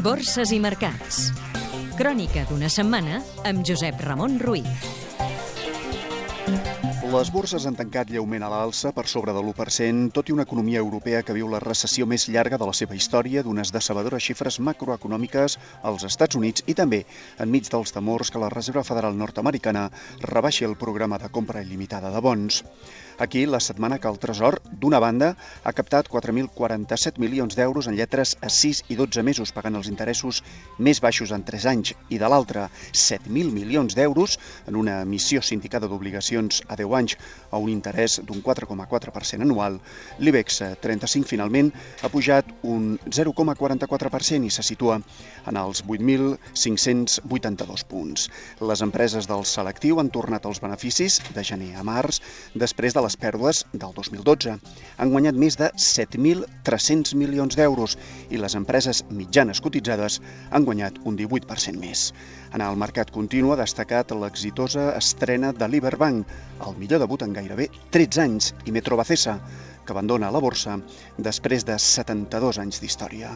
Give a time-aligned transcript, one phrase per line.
[0.00, 1.26] Borses i mercats.
[1.98, 4.86] Crònica d'una setmana amb Josep Ramon Ruiz.
[7.10, 10.80] Les borses han tancat lleument a l'alça per sobre de l'1%, tot i una economia
[10.80, 15.58] europea que viu la recessió més llarga de la seva història d'unes decebedores xifres macroeconòmiques
[15.90, 17.02] als Estats Units i també
[17.42, 19.88] enmig dels temors que la Reserva Federal nord-americana
[20.22, 22.62] rebaixi el programa de compra il·limitada de bons.
[23.20, 28.38] Aquí, la setmana que el Tresor, d'una banda, ha captat 4.047 milions d'euros en lletres
[28.40, 30.40] a 6 i 12 mesos, pagant els interessos
[30.80, 34.40] més baixos en 3 anys, i de l'altra, 7.000 milions d'euros
[34.72, 37.18] en una emissió sindicada d'obligacions a 10 anys
[37.50, 39.76] a un interès d'un 4,4% anual,
[40.16, 41.68] l'IBEX 35 finalment
[42.00, 48.32] ha pujat un 0,44% i se situa en els 8.582 punts.
[48.64, 52.24] Les empreses del selectiu han tornat als beneficis de gener a març
[52.56, 54.52] després de les pèrdues del 2012.
[55.02, 57.96] Han guanyat més de 7.300 milions d'euros
[58.30, 60.20] i les empreses mitjanes cotitzades
[60.54, 62.10] han guanyat un 18% més.
[62.54, 66.30] En el mercat continu ha destacat l'exitosa estrena de l'Iberbank,
[66.66, 69.40] el millor debut en gairebé 13 anys, i Metrobacesa,
[69.90, 70.76] que abandona la borsa
[71.18, 73.32] després de 72 anys d'història.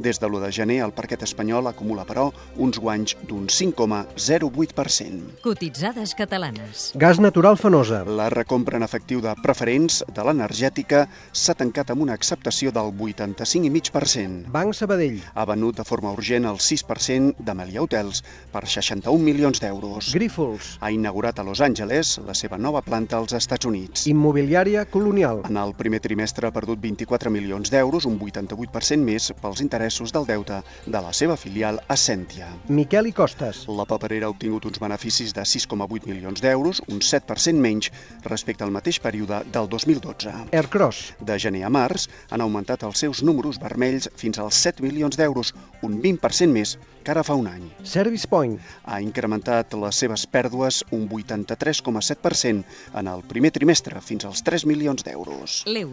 [0.00, 5.42] Des de l'1 de gener, el parquet espanyol acumula, però, uns guanys d'un 5,08%.
[5.44, 6.92] Cotitzades catalanes.
[6.96, 8.04] Gas natural fenosa.
[8.08, 14.48] La recompra en efectiu de preferents de l'energètica s'ha tancat amb una acceptació del 85,5%.
[14.54, 15.20] Banc Sabadell.
[15.34, 20.14] Ha venut de forma urgent el 6% de Melia Hotels per 61 milions d'euros.
[20.16, 20.76] Grífols.
[20.80, 24.06] Ha inaugurat a Los Angeles la seva nova planta als Estats Units.
[24.08, 25.44] Immobiliària colonial.
[25.48, 30.26] En el primer trimestre ha perdut 24 milions d'euros, un 88% més pels interessos del
[30.28, 32.48] deute de la seva filial Ascentia.
[32.68, 33.64] Miquel i Costes.
[33.68, 37.90] La paperera ha obtingut uns beneficis de 6,8 milions d'euros, un 7% menys
[38.26, 40.34] respecte al mateix període del 2012.
[40.52, 41.14] Aircross.
[41.20, 45.54] De gener a març han augmentat els seus números vermells fins als 7 milions d'euros,
[45.82, 46.76] un 20% més
[47.08, 47.64] que ara fa un any.
[47.88, 48.58] Service Point.
[48.84, 52.64] Ha incrementat les seves pèrdues un 83,7%
[53.00, 55.62] en el primer trimestre, fins als 3 milions d'euros.
[55.64, 55.87] L'euro.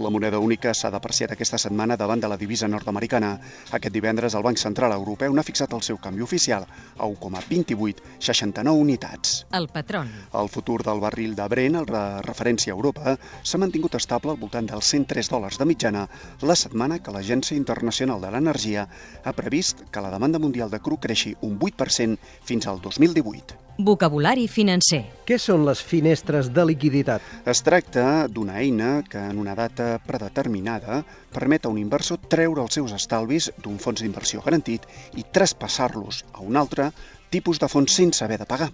[0.00, 3.32] La moneda única s'ha depreciat aquesta setmana davant de la divisa nord-americana.
[3.76, 9.34] Aquest divendres el Banc Central Europeu n'ha fixat el seu canvi oficial a 1,2869 unitats.
[9.52, 10.10] El patron.
[10.40, 14.40] El futur del barril de Brent, el de referència a Europa, s'ha mantingut estable al
[14.40, 16.06] voltant dels 103 dòlars de mitjana
[16.42, 18.86] la setmana que l'Agència Internacional de l'Energia
[19.24, 22.16] ha previst que la demanda mundial de cru creixi un 8%
[22.48, 23.61] fins al 2018.
[23.80, 25.00] Vocabulari financer.
[25.24, 27.24] Què són les finestres de liquiditat?
[27.48, 30.98] Es tracta d'una eina que en una data predeterminada
[31.32, 34.84] permet a un inversor treure els seus estalvis d'un fons d'inversió garantit
[35.16, 36.90] i traspassar-los a un altre
[37.32, 38.68] tipus de fons sense haver de pagar.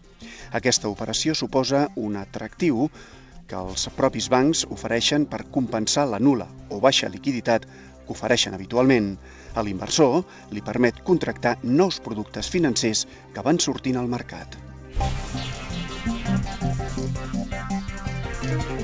[0.51, 2.89] Aquesta operació suposa un atractiu
[3.47, 9.15] que els propis bancs ofereixen per compensar la nula o baixa liquiditat que ofereixen habitualment.
[9.55, 14.59] A l'inversor li permet contractar nous productes financers que van sortint al mercat.
[18.41, 18.78] Thank you.